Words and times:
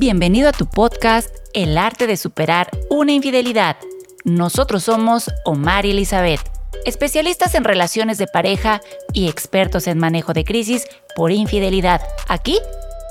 Bienvenido 0.00 0.48
a 0.48 0.52
tu 0.52 0.66
podcast 0.66 1.34
El 1.54 1.76
arte 1.76 2.06
de 2.06 2.16
superar 2.16 2.70
una 2.88 3.10
infidelidad. 3.10 3.76
Nosotros 4.24 4.84
somos 4.84 5.28
Omar 5.44 5.86
y 5.86 5.90
Elizabeth, 5.90 6.40
especialistas 6.84 7.56
en 7.56 7.64
relaciones 7.64 8.16
de 8.16 8.28
pareja 8.28 8.80
y 9.12 9.28
expertos 9.28 9.88
en 9.88 9.98
manejo 9.98 10.34
de 10.34 10.44
crisis 10.44 10.86
por 11.16 11.32
infidelidad. 11.32 12.00
Aquí 12.28 12.60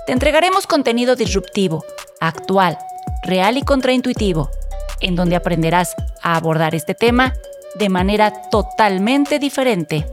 te 0.06 0.14
entregaremos 0.14 0.66
contenido 0.66 1.18
disruptivo, 1.18 1.84
actual, 2.22 2.78
real 3.24 3.58
y 3.58 3.64
contraintuitivo, 3.64 4.50
en 5.02 5.18
donde 5.18 5.36
aprenderás 5.36 5.94
a 6.24 6.38
abordar 6.38 6.74
este 6.74 6.96
tema 6.96 7.34
de 7.76 7.90
manera 7.90 8.50
totalmente 8.50 9.40
diferente. 9.40 10.06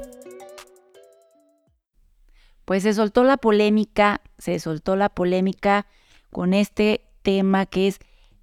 Pues 2.64 2.82
se 2.82 2.95
soltó 2.95 3.22
la 3.22 3.36
polémica, 3.36 4.22
se 4.38 4.59
soltó 4.59 4.96
la 4.96 5.09
polémica 5.09 5.86
con 6.35 6.53
este 6.53 7.07
tema 7.23 7.64
que 7.64 7.86
es 7.86 8.00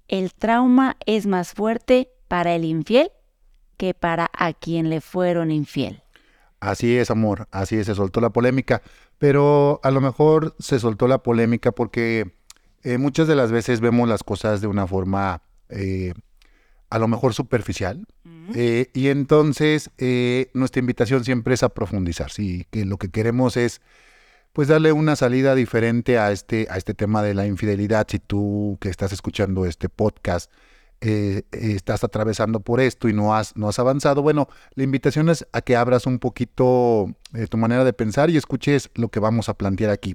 el 0.08 0.32
trauma 0.32 0.96
es 1.04 1.26
más 1.26 1.52
fuerte 1.52 2.08
para 2.26 2.54
el 2.54 2.64
infiel 2.64 3.10
que 3.76 3.92
para 3.92 4.30
a 4.32 4.54
quien 4.54 4.88
le 4.88 5.02
fueron 5.02 5.50
infiel. 5.50 6.02
Así 6.58 6.96
es, 6.96 7.10
amor, 7.10 7.48
así 7.50 7.76
es, 7.76 7.86
se 7.86 7.94
soltó 7.94 8.22
la 8.22 8.30
polémica, 8.30 8.80
pero 9.18 9.78
a 9.82 9.90
lo 9.90 10.00
mejor 10.00 10.56
se 10.58 10.78
soltó 10.78 11.06
la 11.06 11.22
polémica 11.22 11.70
porque 11.70 12.32
eh, 12.82 12.96
muchas 12.96 13.28
de 13.28 13.34
las 13.34 13.52
veces 13.52 13.80
vemos 13.80 14.08
las 14.08 14.24
cosas 14.24 14.62
de 14.62 14.68
una 14.68 14.86
forma 14.86 15.42
eh, 15.68 16.14
a 16.88 16.98
lo 16.98 17.08
mejor 17.08 17.34
superficial. 17.34 18.06
Eh, 18.54 18.90
y 18.94 19.08
entonces 19.08 19.90
nuestra 20.54 20.80
invitación 20.80 21.24
siempre 21.24 21.54
es 21.54 21.62
a 21.62 21.68
profundizar, 21.68 22.30
sí, 22.30 22.66
que 22.70 22.86
lo 22.86 22.96
que 22.96 23.10
queremos 23.10 23.58
es 23.58 23.82
pues 24.52 24.68
darle 24.68 24.92
una 24.92 25.16
salida 25.16 25.54
diferente 25.54 26.18
a 26.18 26.30
este, 26.32 26.66
a 26.70 26.76
este 26.76 26.94
tema 26.94 27.22
de 27.22 27.34
la 27.34 27.46
infidelidad. 27.46 28.06
Si 28.08 28.18
tú 28.18 28.78
que 28.80 28.88
estás 28.88 29.12
escuchando 29.12 29.64
este 29.64 29.88
podcast 29.88 30.50
eh, 31.00 31.42
estás 31.50 32.04
atravesando 32.04 32.60
por 32.60 32.80
esto 32.80 33.08
y 33.08 33.12
no 33.12 33.34
has, 33.34 33.56
no 33.56 33.68
has 33.68 33.78
avanzado, 33.78 34.22
bueno, 34.22 34.48
la 34.74 34.84
invitación 34.84 35.28
es 35.30 35.46
a 35.52 35.60
que 35.62 35.74
abras 35.74 36.06
un 36.06 36.18
poquito 36.18 37.12
eh, 37.34 37.46
tu 37.48 37.56
manera 37.56 37.82
de 37.84 37.92
pensar 37.92 38.30
y 38.30 38.36
escuches 38.36 38.90
lo 38.94 39.08
que 39.08 39.18
vamos 39.18 39.48
a 39.48 39.54
plantear 39.54 39.90
aquí. 39.90 40.14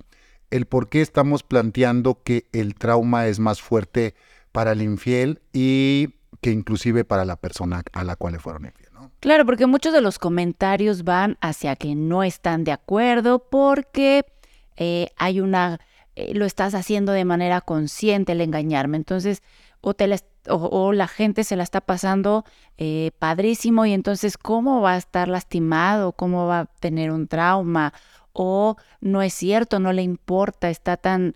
El 0.50 0.66
por 0.66 0.88
qué 0.88 1.02
estamos 1.02 1.44
planteando 1.44 2.24
que 2.24 2.48
el 2.54 2.76
trauma 2.76 3.28
es 3.28 3.40
más 3.40 3.62
fuerte 3.62 4.16
para 4.54 4.72
el 4.72 4.82
infiel 4.82 5.42
y 5.52 6.16
que 6.40 6.52
inclusive 6.52 7.04
para 7.04 7.26
la 7.26 7.36
persona 7.36 7.84
a 7.92 8.04
la 8.04 8.16
cual 8.16 8.34
le 8.34 8.40
fueron 8.40 8.66
infiel. 8.66 8.87
Claro, 9.20 9.46
porque 9.46 9.66
muchos 9.66 9.94
de 9.94 10.02
los 10.02 10.20
comentarios 10.20 11.04
van 11.04 11.38
hacia 11.42 11.76
que 11.76 11.96
no 11.96 12.24
están 12.24 12.64
de 12.64 12.72
acuerdo 12.72 13.40
porque 13.40 14.26
eh, 14.76 15.10
hay 15.18 15.40
una, 15.42 15.80
eh, 16.16 16.36
lo 16.36 16.46
estás 16.46 16.76
haciendo 16.76 17.12
de 17.14 17.26
manera 17.26 17.62
consciente 17.62 18.34
el 18.34 18.42
engañarme. 18.42 18.98
Entonces, 18.98 19.42
o, 19.82 19.96
te 19.96 20.06
la, 20.06 20.20
o, 20.50 20.94
la 20.94 21.08
gente 21.08 21.44
se 21.44 21.56
la 21.56 21.64
está 21.64 21.82
pasando 21.82 22.46
eh, 22.78 23.10
padrísimo 23.18 23.88
y 23.88 23.94
entonces, 23.94 24.38
¿cómo 24.38 24.82
va 24.82 24.94
a 24.94 24.98
estar 24.98 25.28
lastimado? 25.30 26.12
¿Cómo 26.12 26.46
va 26.46 26.60
a 26.60 26.66
tener 26.66 27.10
un 27.12 27.28
trauma? 27.28 27.94
O 28.34 28.76
no 29.02 29.24
es 29.24 29.34
cierto, 29.34 29.80
no 29.80 29.94
le 29.94 30.04
importa, 30.04 30.70
está 30.70 30.96
tan 30.96 31.36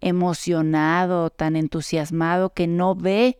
emocionado, 0.00 1.30
tan 1.30 1.54
entusiasmado 1.54 2.50
que 2.50 2.66
no 2.66 2.94
ve 2.94 3.38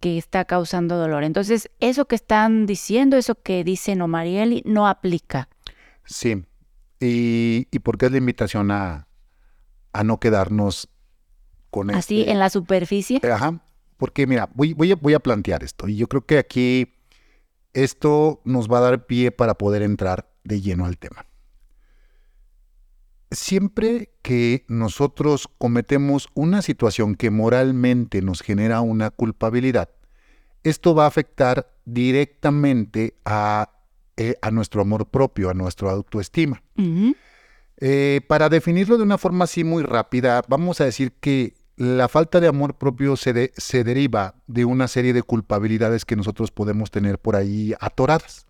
que 0.00 0.18
está 0.18 0.44
causando 0.44 0.96
dolor. 0.96 1.24
Entonces, 1.24 1.70
eso 1.80 2.06
que 2.06 2.14
están 2.14 2.66
diciendo, 2.66 3.16
eso 3.16 3.34
que 3.34 3.64
dicen 3.64 4.02
Omarieli, 4.02 4.62
no 4.64 4.86
aplica. 4.86 5.48
Sí. 6.04 6.44
¿Y, 7.00 7.68
y 7.70 7.78
por 7.80 7.98
qué 7.98 8.06
es 8.06 8.12
la 8.12 8.18
invitación 8.18 8.70
a, 8.70 9.08
a 9.92 10.04
no 10.04 10.18
quedarnos 10.20 10.88
con 11.70 11.90
Así, 11.90 12.20
este 12.20 12.32
en 12.32 12.38
la 12.38 12.50
superficie. 12.50 13.20
Ajá. 13.30 13.60
Porque, 13.96 14.26
mira, 14.26 14.48
voy, 14.54 14.74
voy, 14.74 14.92
a, 14.92 14.96
voy 14.96 15.14
a 15.14 15.20
plantear 15.20 15.64
esto. 15.64 15.88
Y 15.88 15.96
yo 15.96 16.08
creo 16.08 16.24
que 16.24 16.38
aquí 16.38 16.94
esto 17.72 18.40
nos 18.44 18.70
va 18.70 18.78
a 18.78 18.82
dar 18.82 19.06
pie 19.06 19.32
para 19.32 19.54
poder 19.54 19.82
entrar 19.82 20.30
de 20.44 20.60
lleno 20.60 20.86
al 20.86 20.98
tema. 20.98 21.26
Siempre 23.30 24.10
que 24.22 24.64
nosotros 24.68 25.48
cometemos 25.58 26.28
una 26.34 26.62
situación 26.62 27.14
que 27.14 27.30
moralmente 27.30 28.22
nos 28.22 28.40
genera 28.40 28.80
una 28.80 29.10
culpabilidad, 29.10 29.90
esto 30.62 30.94
va 30.94 31.04
a 31.04 31.08
afectar 31.08 31.70
directamente 31.84 33.14
a, 33.24 33.70
eh, 34.16 34.34
nuestro 34.50 34.80
amor 34.80 35.06
propio, 35.06 35.50
a 35.50 35.54
nuestra 35.54 35.90
autoestima. 35.90 36.62
Eh, 37.80 38.22
para 38.26 38.48
definirlo 38.48 38.96
de 38.96 39.04
una 39.04 39.18
forma 39.18 39.44
así 39.44 39.62
muy 39.62 39.82
rápida, 39.82 40.42
vamos 40.48 40.80
a 40.80 40.84
decir 40.84 41.12
que 41.20 41.54
la 41.76 42.08
falta 42.08 42.40
de 42.40 42.48
amor 42.48 42.74
propio 42.74 43.16
se, 43.16 43.52
se 43.56 43.84
deriva 43.84 44.34
de 44.46 44.64
una 44.64 44.88
serie 44.88 45.12
de 45.12 45.22
culpabilidades 45.22 46.04
que 46.04 46.16
nosotros 46.16 46.50
podemos 46.50 46.90
tener 46.90 47.18
por 47.18 47.36
ahí 47.36 47.74
atoradas. 47.78 48.46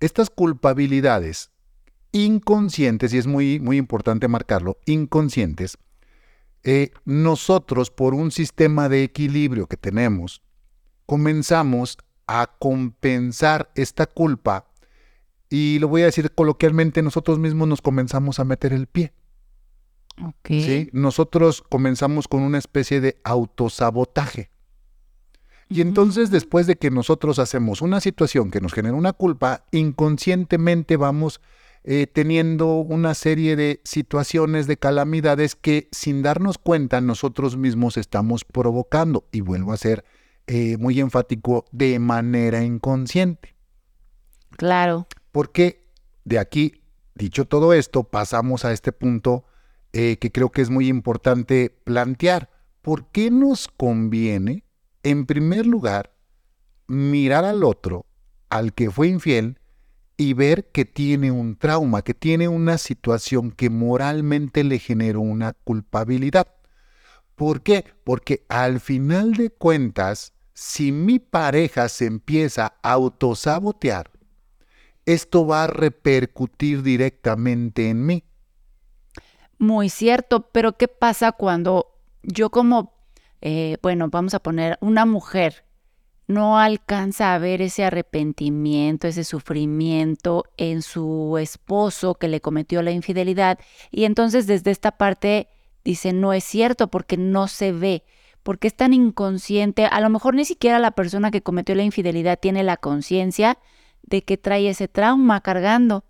Estas 0.00 0.30
culpabilidades 0.30 1.50
inconscientes, 2.14 3.12
y 3.12 3.18
es 3.18 3.26
muy, 3.26 3.58
muy 3.58 3.76
importante 3.76 4.28
marcarlo, 4.28 4.78
inconscientes, 4.86 5.76
eh, 6.62 6.92
nosotros 7.04 7.90
por 7.90 8.14
un 8.14 8.30
sistema 8.30 8.88
de 8.88 9.02
equilibrio 9.02 9.66
que 9.66 9.76
tenemos, 9.76 10.40
comenzamos 11.06 11.98
a 12.26 12.50
compensar 12.58 13.70
esta 13.74 14.06
culpa 14.06 14.70
y 15.50 15.78
lo 15.80 15.88
voy 15.88 16.02
a 16.02 16.06
decir 16.06 16.32
coloquialmente, 16.32 17.02
nosotros 17.02 17.38
mismos 17.38 17.68
nos 17.68 17.82
comenzamos 17.82 18.38
a 18.38 18.44
meter 18.44 18.72
el 18.72 18.86
pie. 18.86 19.12
¿Sí? 20.44 20.88
Nosotros 20.92 21.62
comenzamos 21.68 22.28
con 22.28 22.42
una 22.42 22.58
especie 22.58 23.00
de 23.00 23.20
autosabotaje. 23.24 24.50
Y 25.68 25.80
entonces 25.80 26.30
después 26.30 26.68
de 26.68 26.76
que 26.76 26.90
nosotros 26.90 27.40
hacemos 27.40 27.82
una 27.82 28.00
situación 28.00 28.52
que 28.52 28.60
nos 28.60 28.72
genera 28.72 28.94
una 28.94 29.12
culpa, 29.12 29.64
inconscientemente 29.72 30.96
vamos 30.96 31.40
eh, 31.86 32.06
teniendo 32.06 32.76
una 32.76 33.12
serie 33.12 33.56
de 33.56 33.80
situaciones, 33.84 34.66
de 34.66 34.78
calamidades 34.78 35.54
que 35.54 35.88
sin 35.92 36.22
darnos 36.22 36.56
cuenta 36.56 37.02
nosotros 37.02 37.58
mismos 37.58 37.98
estamos 37.98 38.44
provocando. 38.44 39.28
Y 39.30 39.42
vuelvo 39.42 39.72
a 39.72 39.76
ser 39.76 40.04
eh, 40.46 40.78
muy 40.78 40.98
enfático, 40.98 41.66
de 41.72 41.98
manera 41.98 42.62
inconsciente. 42.62 43.54
Claro. 44.56 45.06
Porque 45.30 45.90
de 46.24 46.38
aquí, 46.38 46.82
dicho 47.14 47.44
todo 47.44 47.74
esto, 47.74 48.04
pasamos 48.04 48.64
a 48.64 48.72
este 48.72 48.92
punto 48.92 49.44
eh, 49.92 50.16
que 50.18 50.32
creo 50.32 50.50
que 50.50 50.62
es 50.62 50.70
muy 50.70 50.88
importante 50.88 51.70
plantear. 51.84 52.50
¿Por 52.80 53.06
qué 53.08 53.30
nos 53.30 53.68
conviene, 53.68 54.64
en 55.02 55.26
primer 55.26 55.66
lugar, 55.66 56.14
mirar 56.86 57.44
al 57.44 57.62
otro, 57.62 58.06
al 58.48 58.72
que 58.72 58.90
fue 58.90 59.08
infiel, 59.08 59.58
y 60.16 60.32
ver 60.34 60.70
que 60.70 60.84
tiene 60.84 61.30
un 61.30 61.56
trauma, 61.56 62.02
que 62.02 62.14
tiene 62.14 62.48
una 62.48 62.78
situación 62.78 63.50
que 63.50 63.70
moralmente 63.70 64.64
le 64.64 64.78
generó 64.78 65.20
una 65.20 65.52
culpabilidad. 65.52 66.48
¿Por 67.34 67.62
qué? 67.62 67.84
Porque 68.04 68.44
al 68.48 68.80
final 68.80 69.32
de 69.32 69.50
cuentas, 69.50 70.32
si 70.52 70.92
mi 70.92 71.18
pareja 71.18 71.88
se 71.88 72.06
empieza 72.06 72.76
a 72.82 72.92
autosabotear, 72.92 74.10
esto 75.04 75.46
va 75.46 75.64
a 75.64 75.66
repercutir 75.66 76.82
directamente 76.82 77.90
en 77.90 78.06
mí. 78.06 78.24
Muy 79.58 79.88
cierto, 79.88 80.48
pero 80.52 80.76
¿qué 80.76 80.88
pasa 80.88 81.32
cuando 81.32 81.98
yo 82.22 82.50
como, 82.50 82.94
eh, 83.40 83.76
bueno, 83.82 84.08
vamos 84.08 84.34
a 84.34 84.40
poner 84.40 84.78
una 84.80 85.04
mujer 85.04 85.63
no 86.26 86.58
alcanza 86.58 87.34
a 87.34 87.38
ver 87.38 87.60
ese 87.60 87.84
arrepentimiento, 87.84 89.06
ese 89.06 89.24
sufrimiento 89.24 90.44
en 90.56 90.82
su 90.82 91.36
esposo 91.38 92.14
que 92.14 92.28
le 92.28 92.40
cometió 92.40 92.82
la 92.82 92.92
infidelidad. 92.92 93.58
Y 93.90 94.04
entonces 94.04 94.46
desde 94.46 94.70
esta 94.70 94.92
parte 94.92 95.48
dice, 95.84 96.12
no 96.12 96.32
es 96.32 96.44
cierto 96.44 96.88
porque 96.88 97.16
no 97.16 97.46
se 97.48 97.72
ve, 97.72 98.04
porque 98.42 98.68
es 98.68 98.74
tan 98.74 98.94
inconsciente. 98.94 99.86
A 99.86 100.00
lo 100.00 100.08
mejor 100.08 100.34
ni 100.34 100.44
siquiera 100.44 100.78
la 100.78 100.92
persona 100.92 101.30
que 101.30 101.42
cometió 101.42 101.74
la 101.74 101.82
infidelidad 101.82 102.38
tiene 102.40 102.62
la 102.62 102.78
conciencia 102.78 103.58
de 104.02 104.22
que 104.22 104.38
trae 104.38 104.68
ese 104.68 104.88
trauma 104.88 105.40
cargando. 105.42 106.04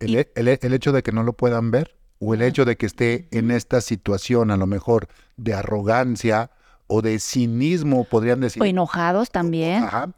El, 0.00 0.28
el 0.34 0.74
hecho 0.74 0.92
de 0.92 1.02
que 1.02 1.12
no 1.12 1.22
lo 1.22 1.34
puedan 1.34 1.70
ver 1.70 1.96
o 2.18 2.34
el 2.34 2.42
hecho 2.42 2.64
de 2.64 2.76
que 2.76 2.86
esté 2.86 3.28
en 3.30 3.50
esta 3.50 3.80
situación 3.80 4.50
a 4.50 4.56
lo 4.56 4.66
mejor 4.66 5.08
de 5.36 5.54
arrogancia, 5.54 6.50
o 6.86 7.02
de 7.02 7.18
cinismo, 7.18 8.04
podrían 8.04 8.40
decir. 8.40 8.62
O 8.62 8.66
enojados 8.66 9.30
también. 9.30 9.84
Ajá. 9.84 10.10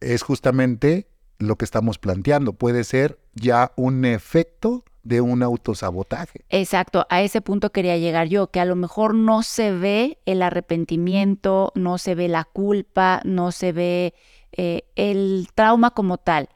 Es 0.00 0.22
justamente 0.22 1.08
lo 1.38 1.56
que 1.56 1.64
estamos 1.64 1.98
planteando. 1.98 2.52
Puede 2.52 2.84
ser 2.84 3.18
ya 3.34 3.72
un 3.76 4.04
efecto 4.04 4.84
de 5.02 5.20
un 5.20 5.42
autosabotaje. 5.42 6.44
Exacto, 6.48 7.06
a 7.10 7.22
ese 7.22 7.42
punto 7.42 7.70
quería 7.70 7.98
llegar 7.98 8.28
yo, 8.28 8.50
que 8.50 8.60
a 8.60 8.64
lo 8.64 8.74
mejor 8.74 9.14
no 9.14 9.42
se 9.42 9.70
ve 9.72 10.18
el 10.24 10.42
arrepentimiento, 10.42 11.72
no 11.74 11.98
se 11.98 12.14
ve 12.14 12.28
la 12.28 12.44
culpa, 12.44 13.20
no 13.24 13.52
se 13.52 13.72
ve 13.72 14.14
eh, 14.52 14.84
el 14.96 15.48
trauma 15.54 15.90
como 15.90 16.16
tal. 16.16 16.48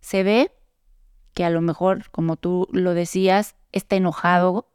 Se 0.00 0.22
ve 0.22 0.52
que 1.34 1.44
a 1.44 1.50
lo 1.50 1.60
mejor, 1.60 2.10
como 2.10 2.36
tú 2.36 2.66
lo 2.72 2.94
decías, 2.94 3.54
está 3.70 3.96
enojado, 3.96 4.68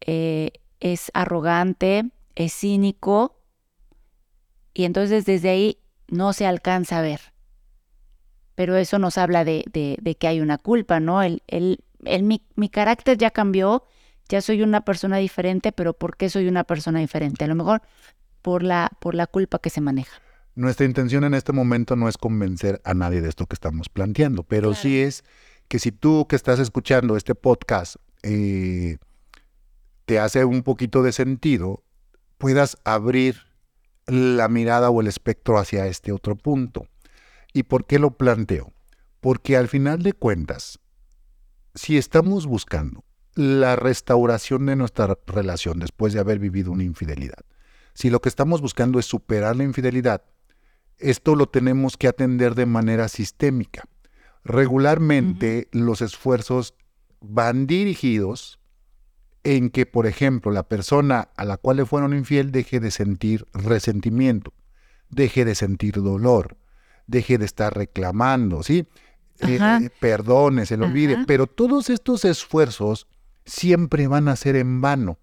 eh, 0.00 0.52
es 0.80 1.10
arrogante, 1.14 2.10
es 2.36 2.52
cínico, 2.54 3.42
y 4.72 4.84
entonces 4.84 5.24
desde 5.24 5.48
ahí 5.48 5.78
no 6.08 6.32
se 6.32 6.46
alcanza 6.46 6.98
a 6.98 7.02
ver. 7.02 7.20
Pero 8.54 8.76
eso 8.76 8.98
nos 8.98 9.18
habla 9.18 9.44
de, 9.44 9.64
que 10.18 10.28
hay 10.28 10.40
una 10.40 10.58
culpa, 10.58 11.00
¿no? 11.00 11.22
El, 11.22 11.42
el, 11.48 11.78
mi, 12.22 12.42
mi 12.54 12.68
carácter 12.68 13.18
ya 13.18 13.30
cambió, 13.30 13.84
ya 14.28 14.40
soy 14.40 14.62
una 14.62 14.82
persona 14.82 15.16
diferente, 15.16 15.72
pero 15.72 15.94
¿por 15.94 16.16
qué 16.16 16.28
soy 16.30 16.46
una 16.46 16.64
persona 16.64 17.00
diferente? 17.00 17.44
A 17.44 17.48
lo 17.48 17.54
mejor 17.54 17.82
por 18.42 18.62
la, 18.62 18.90
por 19.00 19.14
la 19.14 19.26
culpa 19.26 19.58
que 19.58 19.70
se 19.70 19.80
maneja. 19.80 20.20
Nuestra 20.54 20.86
intención 20.86 21.24
en 21.24 21.34
este 21.34 21.52
momento 21.52 21.96
no 21.96 22.08
es 22.08 22.16
convencer 22.16 22.80
a 22.84 22.94
nadie 22.94 23.20
de 23.20 23.28
esto 23.28 23.46
que 23.46 23.54
estamos 23.54 23.88
planteando, 23.88 24.42
pero 24.42 24.74
sí 24.74 25.00
es 25.00 25.24
que 25.68 25.78
si 25.78 25.90
tú 25.90 26.26
que 26.28 26.36
estás 26.36 26.58
escuchando 26.58 27.16
este 27.16 27.34
podcast 27.34 27.96
eh, 28.22 28.98
te 30.04 30.18
hace 30.18 30.44
un 30.44 30.62
poquito 30.62 31.02
de 31.02 31.12
sentido, 31.12 31.82
puedas 32.38 32.76
abrir 32.84 33.36
la 34.06 34.48
mirada 34.48 34.90
o 34.90 35.00
el 35.00 35.06
espectro 35.06 35.58
hacia 35.58 35.86
este 35.86 36.12
otro 36.12 36.36
punto. 36.36 36.86
¿Y 37.52 37.64
por 37.64 37.86
qué 37.86 37.98
lo 37.98 38.16
planteo? 38.16 38.72
Porque 39.20 39.56
al 39.56 39.68
final 39.68 40.02
de 40.02 40.12
cuentas, 40.12 40.78
si 41.74 41.96
estamos 41.96 42.46
buscando 42.46 43.04
la 43.34 43.76
restauración 43.76 44.66
de 44.66 44.76
nuestra 44.76 45.18
relación 45.26 45.78
después 45.78 46.12
de 46.12 46.20
haber 46.20 46.38
vivido 46.38 46.72
una 46.72 46.84
infidelidad, 46.84 47.44
si 47.94 48.10
lo 48.10 48.20
que 48.20 48.28
estamos 48.28 48.60
buscando 48.60 48.98
es 48.98 49.06
superar 49.06 49.56
la 49.56 49.64
infidelidad, 49.64 50.22
esto 50.98 51.34
lo 51.34 51.46
tenemos 51.46 51.96
que 51.96 52.08
atender 52.08 52.54
de 52.54 52.66
manera 52.66 53.08
sistémica. 53.08 53.84
Regularmente 54.44 55.68
los 55.72 56.02
esfuerzos 56.02 56.74
van 57.20 57.66
dirigidos 57.66 58.60
en 59.46 59.70
que, 59.70 59.86
por 59.86 60.08
ejemplo, 60.08 60.50
la 60.50 60.64
persona 60.64 61.28
a 61.36 61.44
la 61.44 61.56
cual 61.56 61.76
le 61.76 61.86
fueron 61.86 62.14
infiel 62.14 62.50
deje 62.50 62.80
de 62.80 62.90
sentir 62.90 63.46
resentimiento, 63.54 64.52
deje 65.08 65.44
de 65.44 65.54
sentir 65.54 66.02
dolor, 66.02 66.56
deje 67.06 67.38
de 67.38 67.44
estar 67.44 67.72
reclamando, 67.72 68.64
¿sí? 68.64 68.88
Eh, 69.38 69.58
eh, 69.60 69.90
perdone, 70.00 70.66
se 70.66 70.76
lo 70.76 70.86
olvide. 70.86 71.24
Pero 71.28 71.46
todos 71.46 71.90
estos 71.90 72.24
esfuerzos 72.24 73.06
siempre 73.44 74.08
van 74.08 74.26
a 74.26 74.34
ser 74.34 74.56
en 74.56 74.80
vano 74.80 75.18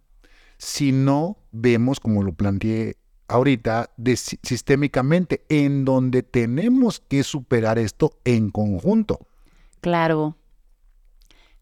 si 0.58 0.94
no 0.94 1.36
vemos, 1.52 2.00
como 2.00 2.24
lo 2.24 2.32
planteé 2.32 2.96
ahorita, 3.28 3.90
sistémicamente, 4.42 5.44
en 5.50 5.84
donde 5.84 6.24
tenemos 6.24 7.02
que 7.02 7.24
superar 7.24 7.78
esto 7.78 8.14
en 8.24 8.52
conjunto. 8.52 9.20
Claro, 9.82 10.38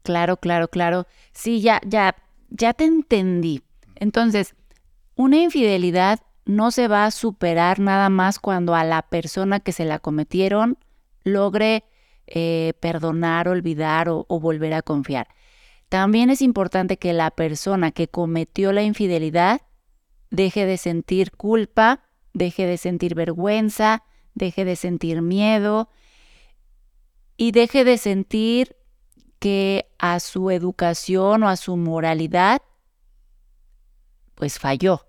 claro, 0.04 0.36
claro, 0.36 0.68
claro. 0.68 1.08
Sí, 1.32 1.60
ya, 1.60 1.80
ya 1.84 2.14
ya 2.52 2.74
te 2.74 2.84
entendí. 2.84 3.62
Entonces, 3.96 4.54
una 5.14 5.38
infidelidad 5.38 6.20
no 6.44 6.70
se 6.70 6.88
va 6.88 7.04
a 7.04 7.10
superar 7.10 7.78
nada 7.78 8.08
más 8.08 8.38
cuando 8.38 8.74
a 8.74 8.84
la 8.84 9.02
persona 9.02 9.60
que 9.60 9.72
se 9.72 9.84
la 9.84 9.98
cometieron 9.98 10.78
logre 11.24 11.84
eh, 12.26 12.72
perdonar, 12.80 13.48
olvidar 13.48 14.08
o, 14.08 14.26
o 14.28 14.40
volver 14.40 14.74
a 14.74 14.82
confiar. 14.82 15.28
También 15.88 16.30
es 16.30 16.42
importante 16.42 16.96
que 16.96 17.12
la 17.12 17.30
persona 17.30 17.92
que 17.92 18.08
cometió 18.08 18.72
la 18.72 18.82
infidelidad 18.82 19.60
deje 20.30 20.66
de 20.66 20.78
sentir 20.78 21.32
culpa, 21.32 22.02
deje 22.32 22.66
de 22.66 22.78
sentir 22.78 23.14
vergüenza, 23.14 24.02
deje 24.34 24.64
de 24.64 24.76
sentir 24.76 25.20
miedo 25.20 25.90
y 27.36 27.52
deje 27.52 27.84
de 27.84 27.98
sentir 27.98 28.76
que 29.42 29.92
a 29.98 30.20
su 30.20 30.52
educación 30.52 31.42
o 31.42 31.48
a 31.48 31.56
su 31.56 31.76
moralidad, 31.76 32.62
pues 34.36 34.60
falló. 34.60 35.04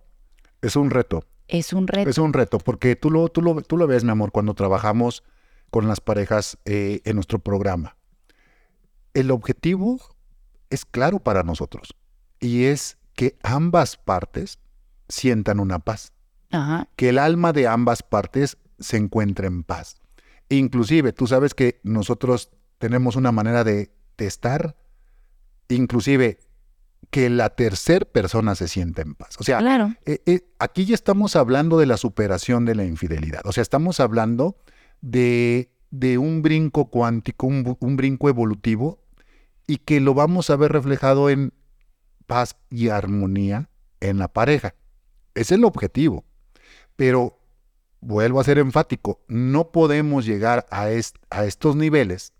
Es 0.63 0.75
un 0.75 0.89
reto. 0.89 1.23
Es 1.47 1.71
un 1.71 1.85
reto. 1.85 2.09
Es 2.09 2.17
un 2.17 2.33
reto, 2.33 2.57
porque 2.57 2.95
tú 2.95 3.11
lo, 3.11 3.29
tú 3.29 3.43
lo, 3.43 3.61
tú 3.61 3.77
lo 3.77 3.85
ves, 3.85 4.03
mi 4.03 4.09
amor, 4.09 4.31
cuando 4.31 4.55
trabajamos 4.55 5.23
con 5.69 5.87
las 5.87 6.01
parejas 6.01 6.57
eh, 6.65 7.01
en 7.05 7.13
nuestro 7.13 7.37
programa. 7.37 7.95
El 9.13 9.29
objetivo 9.29 9.99
es 10.71 10.83
claro 10.83 11.19
para 11.19 11.43
nosotros 11.43 11.95
y 12.39 12.63
es 12.63 12.97
que 13.13 13.37
ambas 13.43 13.97
partes 13.97 14.57
sientan 15.09 15.59
una 15.59 15.77
paz. 15.77 16.11
Que 16.95 17.09
el 17.09 17.19
alma 17.19 17.53
de 17.53 17.67
ambas 17.67 18.01
partes 18.01 18.57
se 18.79 18.97
encuentre 18.97 19.45
en 19.45 19.63
paz. 19.63 19.97
Inclusive, 20.49 21.13
tú 21.13 21.27
sabes 21.27 21.53
que 21.53 21.79
nosotros 21.83 22.49
tenemos 22.79 23.15
una 23.15 23.31
manera 23.31 23.63
de 23.63 23.93
estar, 24.17 24.75
inclusive 25.69 26.39
que 27.09 27.29
la 27.29 27.49
tercera 27.49 28.05
persona 28.05 28.55
se 28.55 28.67
sienta 28.67 29.01
en 29.01 29.15
paz. 29.15 29.35
O 29.39 29.43
sea, 29.43 29.59
eh, 30.05 30.21
eh, 30.25 30.41
aquí 30.59 30.85
ya 30.85 30.95
estamos 30.95 31.35
hablando 31.35 31.77
de 31.77 31.85
la 31.85 31.97
superación 31.97 32.65
de 32.65 32.75
la 32.75 32.85
infidelidad. 32.85 33.41
O 33.45 33.51
sea, 33.51 33.61
estamos 33.61 33.99
hablando 33.99 34.57
de, 35.01 35.71
de 35.91 36.17
un 36.17 36.41
brinco 36.41 36.89
cuántico, 36.89 37.47
un, 37.47 37.77
un, 37.79 37.97
brinco 37.97 38.29
evolutivo, 38.29 39.03
y 39.67 39.77
que 39.77 39.99
lo 39.99 40.13
vamos 40.13 40.49
a 40.49 40.55
ver 40.55 40.71
reflejado 40.71 41.29
en 41.29 41.53
paz 42.25 42.55
y 42.69 42.89
armonía 42.89 43.69
en 43.99 44.17
la 44.17 44.27
pareja. 44.27 44.75
Es 45.35 45.51
el 45.51 45.65
objetivo. 45.65 46.25
Pero 46.95 47.39
vuelvo 48.01 48.39
a 48.39 48.43
ser 48.43 48.57
enfático, 48.57 49.21
no 49.27 49.71
podemos 49.71 50.25
llegar 50.25 50.65
a, 50.69 50.87
a 51.29 51.45
estos 51.45 51.75
niveles 51.75 52.33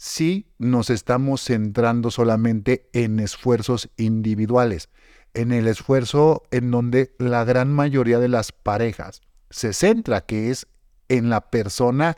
si 0.00 0.46
nos 0.56 0.88
estamos 0.88 1.44
centrando 1.44 2.10
solamente 2.10 2.88
en 2.94 3.20
esfuerzos 3.20 3.90
individuales, 3.98 4.88
en 5.34 5.52
el 5.52 5.68
esfuerzo 5.68 6.42
en 6.50 6.70
donde 6.70 7.14
la 7.18 7.44
gran 7.44 7.70
mayoría 7.70 8.18
de 8.18 8.28
las 8.28 8.50
parejas 8.50 9.20
se 9.50 9.74
centra, 9.74 10.22
que 10.22 10.50
es 10.50 10.66
en 11.10 11.28
la 11.28 11.50
persona, 11.50 12.16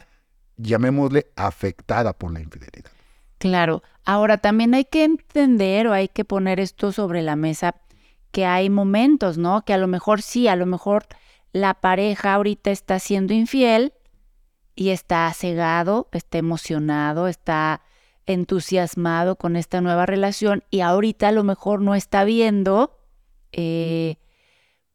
llamémosle, 0.58 1.26
afectada 1.34 2.12
por 2.12 2.32
la 2.32 2.38
infidelidad. 2.40 2.92
Claro, 3.38 3.82
ahora 4.04 4.38
también 4.38 4.74
hay 4.74 4.84
que 4.84 5.02
entender 5.02 5.88
o 5.88 5.92
hay 5.92 6.06
que 6.06 6.24
poner 6.24 6.60
esto 6.60 6.92
sobre 6.92 7.20
la 7.20 7.34
mesa, 7.34 7.74
que 8.30 8.46
hay 8.46 8.70
momentos, 8.70 9.38
¿no? 9.38 9.64
Que 9.64 9.72
a 9.72 9.78
lo 9.78 9.88
mejor 9.88 10.22
sí, 10.22 10.46
a 10.46 10.54
lo 10.54 10.66
mejor 10.66 11.06
la 11.52 11.74
pareja 11.74 12.34
ahorita 12.34 12.70
está 12.70 13.00
siendo 13.00 13.34
infiel, 13.34 13.92
y 14.74 14.90
está 14.90 15.32
cegado, 15.34 16.08
está 16.12 16.38
emocionado, 16.38 17.28
está 17.28 17.82
entusiasmado 18.26 19.36
con 19.36 19.56
esta 19.56 19.80
nueva 19.80 20.06
relación 20.06 20.64
y 20.70 20.80
ahorita 20.80 21.28
a 21.28 21.32
lo 21.32 21.44
mejor 21.44 21.80
no 21.80 21.94
está 21.94 22.24
viendo 22.24 22.98
eh, 23.52 24.16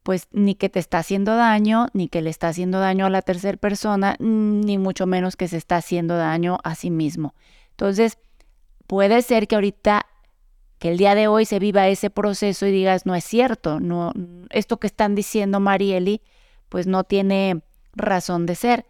pues 0.07 0.29
ni 0.31 0.55
que 0.55 0.69
te 0.69 0.79
está 0.79 0.99
haciendo 0.99 1.35
daño, 1.35 1.87
ni 1.91 2.07
que 2.07 2.21
le 2.21 2.29
está 2.29 2.47
haciendo 2.47 2.79
daño 2.79 3.05
a 3.05 3.09
la 3.09 3.21
tercera 3.21 3.57
persona, 3.57 4.15
ni 4.19 4.77
mucho 4.77 5.05
menos 5.05 5.35
que 5.35 5.49
se 5.49 5.57
está 5.57 5.75
haciendo 5.75 6.15
daño 6.15 6.59
a 6.63 6.75
sí 6.75 6.89
mismo. 6.89 7.35
Entonces, 7.71 8.17
puede 8.87 9.21
ser 9.21 9.49
que 9.49 9.55
ahorita, 9.55 10.05
que 10.79 10.91
el 10.91 10.97
día 10.97 11.13
de 11.13 11.27
hoy 11.27 11.43
se 11.43 11.59
viva 11.59 11.89
ese 11.89 12.09
proceso 12.09 12.65
y 12.65 12.71
digas, 12.71 13.05
no 13.05 13.15
es 13.15 13.25
cierto, 13.25 13.81
no, 13.81 14.13
esto 14.49 14.77
que 14.77 14.87
están 14.87 15.13
diciendo 15.13 15.59
Marieli, 15.59 16.21
pues 16.69 16.87
no 16.87 17.03
tiene 17.03 17.61
razón 17.93 18.45
de 18.45 18.55
ser 18.55 18.85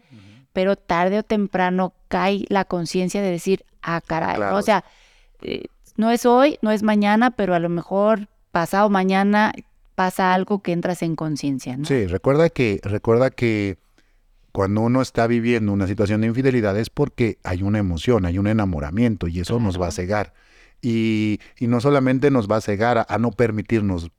pero 0.58 0.76
tarde 0.76 1.20
o 1.20 1.24
temprano 1.24 1.94
cae 2.08 2.48
la 2.50 2.66
conciencia 2.66 3.22
de 3.22 3.30
decir, 3.30 3.64
ah, 3.84 4.02
caray, 4.02 4.42
o 4.42 4.62
sea, 4.64 4.84
eh, 5.44 5.66
no 5.98 6.10
es 6.10 6.26
hoy, 6.26 6.58
no 6.64 6.72
es 6.72 6.82
mañana, 6.82 7.30
pero 7.30 7.54
a 7.54 7.60
lo 7.60 7.70
mejor 7.70 8.28
pasado 8.52 8.90
mañana 8.90 9.54
pasa 9.94 10.34
algo 10.34 10.64
que 10.64 10.72
entras 10.72 11.04
en 11.04 11.16
conciencia, 11.16 11.78
¿no? 11.78 11.86
Sí, 11.86 12.08
recuerda 12.08 12.50
que, 12.50 12.80
recuerda 12.82 13.30
que 13.30 13.78
cuando 14.52 14.82
uno 14.82 15.04
está 15.04 15.28
viviendo 15.28 15.72
una 15.72 15.86
situación 15.86 16.22
de 16.22 16.28
infidelidad 16.30 16.76
es 16.76 16.90
porque 16.90 17.38
hay 17.44 17.62
una 17.62 17.78
emoción, 17.78 18.26
hay 18.26 18.40
un 18.40 18.48
enamoramiento 18.48 19.28
y 19.28 19.42
eso 19.42 19.60
nos 19.60 19.80
va 19.80 19.90
a 19.90 19.92
cegar. 19.92 20.34
Y, 20.82 21.40
y, 21.60 21.68
no 21.68 21.82
solamente 21.82 22.32
nos 22.32 22.50
va 22.50 22.56
a 22.56 22.62
cegar 22.62 23.06
a 23.08 23.18
no 23.20 23.30
permitirnos 23.30 24.10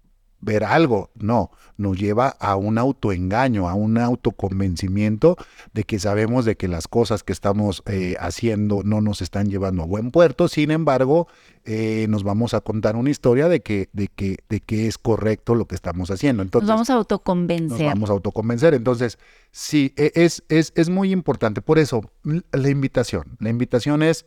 ver 0.40 0.64
algo, 0.64 1.11
no, 1.16 1.50
nos 1.76 1.99
lleva 1.99 2.28
a 2.28 2.57
un 2.57 2.78
autoengaño, 2.78 3.68
a 3.68 3.75
un 3.75 3.99
autoconvencimiento 3.99 5.37
de 5.73 5.85
que 5.85 5.99
sabemos 5.99 6.45
de 6.45 6.57
que 6.57 6.68
las 6.68 6.87
cosas 6.87 7.25
que 7.25 7.33
estamos 7.33 7.83
eh, 7.87 8.16
haciendo 8.21 8.83
no 8.85 9.00
nos 9.00 9.21
están 9.21 9.49
llevando 9.49 9.83
a 9.83 9.87
buen 9.87 10.11
puerto, 10.11 10.49
sin 10.49 10.71
embargo, 10.71 11.26
eh, 11.64 12.07
nos 12.09 12.23
vamos 12.23 12.54
a 12.54 12.61
contar 12.61 12.97
una 12.97 13.11
historia 13.11 13.49
de 13.49 13.61
que, 13.61 13.88
de, 13.92 14.09
que, 14.09 14.38
de 14.49 14.61
que 14.61 14.87
es 14.87 14.97
correcto 14.97 15.54
lo 15.54 15.66
que 15.66 15.75
estamos 15.75 16.11
haciendo. 16.11 16.42
Entonces, 16.42 16.68
nos 16.68 16.76
vamos 16.76 16.90
a 16.90 16.95
autoconvencer. 16.95 17.80
Nos 17.80 17.95
vamos 17.95 18.11
a 18.11 18.12
autoconvencer. 18.12 18.75
Entonces, 18.75 19.18
sí, 19.50 19.92
e, 19.97 20.12
es, 20.14 20.45
es, 20.49 20.73
es 20.76 20.88
muy 20.88 21.11
importante. 21.11 21.62
Por 21.62 21.78
eso, 21.78 22.11
la 22.23 22.68
invitación, 22.68 23.37
la 23.40 23.50
invitación 23.50 24.02
es 24.02 24.25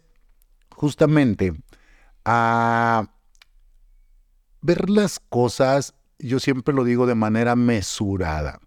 justamente 0.69 1.53
a 2.25 3.09
ver 4.61 4.89
las 4.89 5.19
cosas 5.19 5.95
yo 6.21 6.39
siempre 6.39 6.73
lo 6.73 6.83
digo 6.83 7.05
de 7.05 7.15
manera 7.15 7.55
mesurada. 7.55 8.59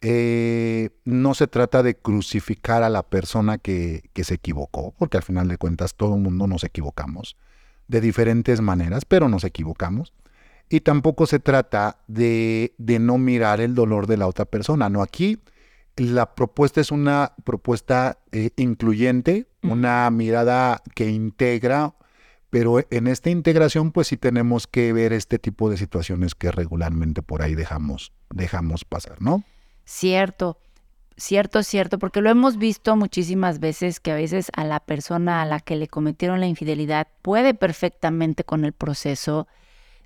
Eh, 0.00 0.90
no 1.04 1.34
se 1.34 1.48
trata 1.48 1.82
de 1.82 1.96
crucificar 1.96 2.82
a 2.82 2.88
la 2.88 3.02
persona 3.02 3.58
que, 3.58 4.10
que, 4.12 4.22
se 4.22 4.34
equivocó, 4.34 4.94
porque 4.96 5.16
al 5.16 5.24
final 5.24 5.48
de 5.48 5.58
cuentas 5.58 5.94
todo 5.94 6.14
el 6.14 6.20
mundo 6.20 6.46
nos 6.46 6.62
equivocamos, 6.62 7.36
de 7.88 8.00
diferentes 8.00 8.60
maneras, 8.60 9.04
pero 9.04 9.28
nos 9.28 9.42
equivocamos. 9.42 10.12
Y 10.68 10.80
tampoco 10.80 11.26
se 11.26 11.40
trata 11.40 11.98
de, 12.06 12.74
de 12.78 12.98
no 12.98 13.18
mirar 13.18 13.60
el 13.60 13.74
dolor 13.74 14.06
de 14.06 14.18
la 14.18 14.26
otra 14.26 14.44
persona. 14.44 14.88
No, 14.88 15.02
aquí 15.02 15.40
la 15.96 16.34
propuesta 16.34 16.80
es 16.80 16.90
una 16.92 17.32
propuesta 17.44 18.18
eh, 18.32 18.50
incluyente, 18.56 19.46
una 19.62 20.10
mirada 20.10 20.82
que 20.94 21.10
integra, 21.10 21.94
pero 22.50 22.80
en 22.90 23.06
esta 23.06 23.30
integración 23.30 23.92
pues 23.92 24.08
sí 24.08 24.16
tenemos 24.16 24.66
que 24.66 24.92
ver 24.92 25.12
este 25.12 25.38
tipo 25.38 25.70
de 25.70 25.76
situaciones 25.76 26.34
que 26.34 26.50
regularmente 26.50 27.22
por 27.22 27.42
ahí 27.42 27.54
dejamos, 27.54 28.12
dejamos 28.30 28.84
pasar, 28.84 29.20
¿no? 29.20 29.44
Cierto, 29.84 30.58
cierto, 31.16 31.62
cierto, 31.62 31.98
porque 31.98 32.20
lo 32.20 32.30
hemos 32.30 32.56
visto 32.56 32.96
muchísimas 32.96 33.58
veces 33.60 34.00
que 34.00 34.12
a 34.12 34.16
veces 34.16 34.50
a 34.54 34.64
la 34.64 34.80
persona 34.80 35.42
a 35.42 35.46
la 35.46 35.60
que 35.60 35.76
le 35.76 35.88
cometieron 35.88 36.40
la 36.40 36.46
infidelidad 36.46 37.08
puede 37.22 37.54
perfectamente 37.54 38.44
con 38.44 38.64
el 38.64 38.72
proceso, 38.72 39.46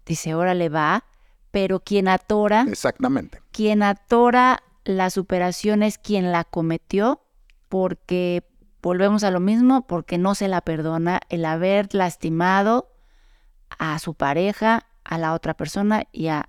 dice, 0.07 0.35
órale 0.35 0.69
va, 0.69 1.05
pero 1.51 1.81
quien 1.81 2.09
atora... 2.09 2.65
Exactamente. 2.69 3.41
Quien 3.53 3.83
atora 3.83 4.63
la 4.85 5.11
superación 5.11 5.83
es 5.83 5.99
quien 5.99 6.33
la 6.33 6.45
cometió 6.45 7.23
porque 7.69 8.43
volvemos 8.83 9.25
a 9.25 9.31
lo 9.31 9.41
mismo, 9.41 9.87
porque 9.87 10.19
no 10.19 10.35
se 10.35 10.49
la 10.49 10.61
perdona 10.61 11.21
el 11.29 11.45
haber 11.45 11.95
lastimado 11.95 12.91
a 13.79 13.99
su 13.99 14.15
pareja, 14.15 14.87
a 15.05 15.19
la 15.19 15.35
otra 15.35 15.55
persona 15.55 16.05
y 16.13 16.29
a, 16.29 16.49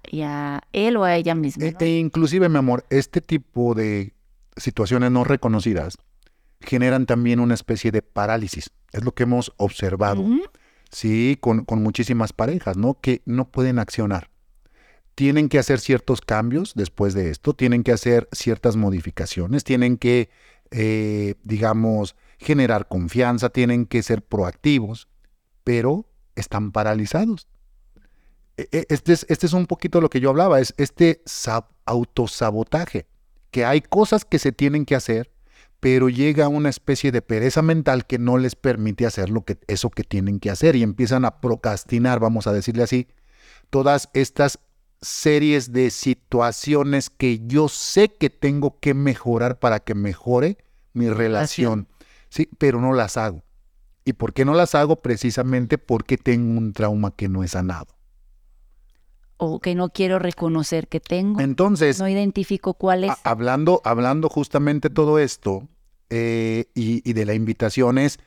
él 0.74 0.98
o 0.98 1.04
a 1.04 1.16
ella 1.16 1.36
misma. 1.36 1.66
E, 1.66 1.76
e, 1.80 2.00
inclusive, 2.00 2.50
mi 2.50 2.58
amor, 2.58 2.86
este 2.90 3.22
tipo 3.22 3.74
de 3.74 4.14
situaciones 4.58 5.12
no 5.12 5.24
reconocidas 5.24 5.98
generan 6.60 7.06
también 7.06 7.40
una 7.40 7.54
especie 7.54 7.92
de 7.92 8.02
parálisis. 8.02 8.72
Es 8.92 9.04
lo 9.04 9.14
que 9.14 9.24
hemos 9.24 9.54
observado, 9.58 10.24
sí, 10.92 11.38
con, 11.40 11.66
con 11.66 11.82
muchísimas 11.82 12.32
parejas, 12.34 12.78
¿no? 12.78 13.00
Que 13.00 13.22
no 13.26 13.46
pueden 13.46 13.80
accionar 13.80 14.30
tienen 15.16 15.50
que 15.50 15.60
hacer 15.60 15.80
ciertos 15.80 16.22
cambios 16.22 16.74
después 16.76 17.14
de 17.14 17.30
esto, 17.30 17.54
tienen 17.54 17.84
que 17.84 17.92
hacer 17.92 18.28
ciertas 18.32 18.76
modificaciones, 18.76 19.64
tienen 19.64 19.98
que, 19.98 20.30
eh, 20.72 21.36
digamos, 21.44 22.16
generar 22.44 22.88
confianza, 22.88 23.50
tienen 23.50 23.86
que 23.86 24.04
ser 24.04 24.22
proactivos, 24.22 25.08
pero 25.64 26.06
están 26.36 26.72
paralizados. 26.72 27.48
E, 28.58 28.68
e, 28.72 28.86
este 28.90 29.14
es, 29.14 29.26
este 29.30 29.48
es 29.48 29.54
un 29.54 29.66
poquito 29.66 30.02
lo 30.02 30.10
que 30.10 30.20
yo 30.20 30.30
hablaba, 30.30 30.60
es 30.60 30.74
este 30.78 31.24
autosabotaje, 31.86 33.08
que 33.52 33.66
hay 33.66 33.82
cosas 33.82 34.26
que 34.26 34.40
se 34.40 34.52
tienen 34.52 34.86
que 34.86 34.96
hacer, 34.96 35.32
pero 35.80 36.08
llega 36.08 36.48
una 36.48 36.70
especie 36.70 37.12
de 37.12 37.22
pereza 37.22 37.62
mental 37.62 38.06
que 38.06 38.18
no 38.18 38.38
les 38.38 38.56
permite 38.56 39.06
hacer 39.06 39.30
lo 39.30 39.44
que, 39.44 39.58
eso 39.68 39.90
que 39.90 40.04
tienen 40.04 40.40
que 40.40 40.50
hacer 40.50 40.76
y 40.76 40.84
empiezan 40.84 41.26
a 41.26 41.42
procrastinar, 41.42 42.20
vamos 42.20 42.48
a 42.48 42.54
decirle 42.54 42.84
así, 42.84 43.08
todas 43.70 44.10
estas 44.14 44.60
series 45.02 45.74
de 45.74 45.90
situaciones 45.90 47.10
que 47.10 47.42
yo 47.46 47.68
sé 47.68 48.08
que 48.08 48.30
tengo 48.30 48.80
que 48.80 48.94
mejorar 48.94 49.60
para 49.60 49.82
que 49.82 49.94
mejore 49.94 50.58
mi 50.94 51.10
relación, 51.10 51.88
sí, 52.34 52.50
pero 52.58 52.82
no 52.82 52.94
las 52.94 53.18
hago. 53.18 53.44
¿Y 54.06 54.14
por 54.14 54.34
qué 54.34 54.44
no 54.44 54.54
las 54.54 54.76
hago? 54.76 54.98
Precisamente 54.98 55.78
porque 55.78 56.18
tengo 56.18 56.58
un 56.58 56.74
trauma 56.74 57.16
que 57.16 57.30
no 57.30 57.44
he 57.44 57.48
sanado. 57.48 57.96
O 59.38 59.60
que 59.60 59.76
no 59.76 59.90
quiero 59.90 60.20
reconocer 60.20 60.88
que 60.88 61.00
tengo. 61.00 61.40
Entonces. 61.40 62.00
No 62.00 62.08
identifico 62.08 62.74
cuál 62.74 63.04
es. 63.06 63.14
hablando, 63.24 63.82
hablando 63.86 64.30
justamente 64.30 64.90
todo 64.90 65.20
esto 65.20 65.68
eh, 66.10 66.66
y, 66.74 67.08
y 67.10 67.14
de 67.14 67.26
la 67.26 67.34
invitación 67.34 67.98
es 67.98 68.20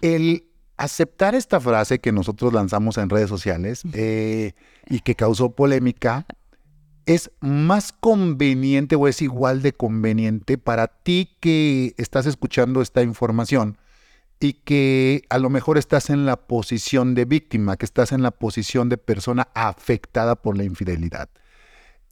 el 0.00 0.48
aceptar 0.76 1.34
esta 1.34 1.60
frase 1.60 2.00
que 2.00 2.12
nosotros 2.12 2.52
lanzamos 2.52 2.98
en 2.98 3.08
redes 3.08 3.28
sociales 3.28 3.82
eh, 3.92 4.52
y 4.88 5.00
que 5.00 5.14
causó 5.14 5.50
polémica 5.52 6.26
es 7.06 7.30
más 7.40 7.92
conveniente 7.92 8.96
o 8.96 9.08
es 9.08 9.22
igual 9.22 9.62
de 9.62 9.72
conveniente 9.72 10.58
para 10.58 10.88
ti 10.88 11.36
que 11.40 11.94
estás 11.96 12.26
escuchando 12.26 12.80
esta 12.82 13.02
información 13.02 13.78
y 14.40 14.54
que 14.54 15.22
a 15.28 15.38
lo 15.38 15.50
mejor 15.50 15.78
estás 15.78 16.10
en 16.10 16.26
la 16.26 16.36
posición 16.36 17.14
de 17.14 17.24
víctima, 17.24 17.76
que 17.76 17.84
estás 17.84 18.12
en 18.12 18.22
la 18.22 18.32
posición 18.32 18.88
de 18.88 18.98
persona 18.98 19.48
afectada 19.54 20.36
por 20.36 20.56
la 20.56 20.64
infidelidad. 20.64 21.28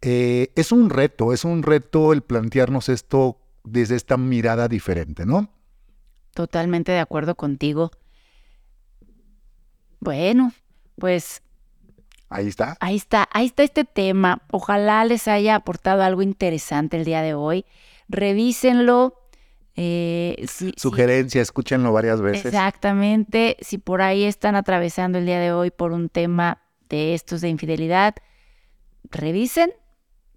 Eh, 0.02 0.52
es 0.54 0.72
un 0.72 0.90
reto, 0.90 1.32
es 1.32 1.44
un 1.44 1.62
reto 1.62 2.12
el 2.12 2.22
plantearnos 2.22 2.88
esto 2.88 3.38
desde 3.64 3.96
esta 3.96 4.16
mirada 4.16 4.68
diferente, 4.68 5.26
¿no? 5.26 5.50
Totalmente 6.32 6.92
de 6.92 7.00
acuerdo 7.00 7.34
contigo. 7.34 7.90
Bueno, 9.98 10.52
pues... 10.98 11.42
Ahí 12.30 12.48
está. 12.48 12.76
Ahí 12.80 12.96
está, 12.96 13.28
ahí 13.32 13.46
está 13.46 13.62
este 13.62 13.84
tema. 13.84 14.42
Ojalá 14.50 15.04
les 15.04 15.28
haya 15.28 15.56
aportado 15.56 16.02
algo 16.02 16.22
interesante 16.22 16.96
el 16.96 17.04
día 17.04 17.22
de 17.22 17.34
hoy. 17.34 17.66
Revísenlo. 18.08 19.16
Eh, 19.76 20.46
Sugerencia, 20.76 21.42
escúchenlo 21.42 21.92
varias 21.92 22.20
veces. 22.20 22.46
Exactamente. 22.46 23.56
Si 23.60 23.78
por 23.78 24.00
ahí 24.00 24.24
están 24.24 24.54
atravesando 24.54 25.18
el 25.18 25.26
día 25.26 25.40
de 25.40 25.52
hoy 25.52 25.70
por 25.70 25.92
un 25.92 26.08
tema 26.08 26.62
de 26.88 27.14
estos 27.14 27.40
de 27.40 27.48
infidelidad, 27.48 28.14
revisen, 29.04 29.72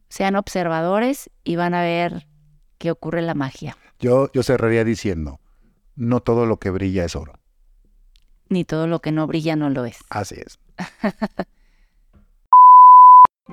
sean 0.09 0.35
observadores 0.35 1.29
y 1.43 1.55
van 1.55 1.73
a 1.73 1.81
ver 1.81 2.27
qué 2.77 2.91
ocurre 2.91 3.21
la 3.21 3.33
magia. 3.33 3.77
Yo, 3.99 4.31
yo 4.33 4.43
cerraría 4.43 4.83
diciendo, 4.83 5.39
no 5.95 6.19
todo 6.19 6.45
lo 6.45 6.57
que 6.57 6.69
brilla 6.69 7.05
es 7.05 7.15
oro 7.15 7.33
ni 8.53 8.63
todo 8.63 8.87
lo 8.87 9.01
que 9.01 9.11
no 9.11 9.27
brilla 9.27 9.55
no 9.57 9.69
lo 9.69 9.83
es. 9.83 9.97
Así 10.09 10.35
es. 10.35 10.59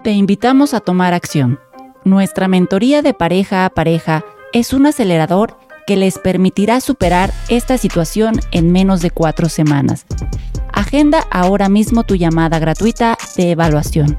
Te 0.03 0.13
invitamos 0.13 0.73
a 0.73 0.81
tomar 0.81 1.13
acción. 1.13 1.61
Nuestra 2.05 2.49
mentoría 2.49 3.03
de 3.03 3.13
pareja 3.13 3.67
a 3.67 3.71
pareja 3.71 4.25
es 4.55 4.73
un 4.73 4.87
acelerador 4.87 5.59
que 5.87 5.97
les 5.97 6.19
permitirá 6.19 6.81
superar 6.81 7.31
esta 7.51 7.77
situación 7.77 8.41
en 8.51 8.73
menos 8.73 9.03
de 9.03 9.11
cuatro 9.11 9.51
semanas. 9.51 10.07
Agenda 10.73 11.27
ahora 11.31 11.69
mismo 11.69 12.05
tu 12.05 12.15
llamada 12.15 12.59
gratuita 12.59 13.19
de 13.37 13.51
evaluación. 13.51 14.17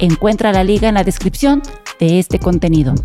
Encuentra 0.00 0.50
la 0.50 0.64
liga 0.64 0.88
en 0.88 0.94
la 0.94 1.04
descripción 1.04 1.62
de 2.00 2.18
este 2.18 2.40
contenido. 2.40 2.96